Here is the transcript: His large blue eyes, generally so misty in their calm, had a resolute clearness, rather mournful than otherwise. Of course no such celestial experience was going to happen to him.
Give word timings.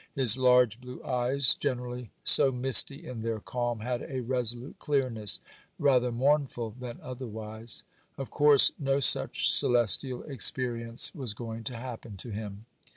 His 0.15 0.35
large 0.35 0.81
blue 0.81 0.99
eyes, 1.03 1.53
generally 1.53 2.09
so 2.23 2.51
misty 2.51 3.07
in 3.07 3.21
their 3.21 3.39
calm, 3.39 3.81
had 3.81 4.01
a 4.01 4.21
resolute 4.21 4.79
clearness, 4.79 5.39
rather 5.77 6.11
mournful 6.11 6.71
than 6.71 6.97
otherwise. 7.03 7.83
Of 8.17 8.31
course 8.31 8.71
no 8.79 8.99
such 8.99 9.51
celestial 9.51 10.23
experience 10.23 11.13
was 11.13 11.35
going 11.35 11.65
to 11.65 11.77
happen 11.77 12.17
to 12.17 12.31
him. 12.31 12.65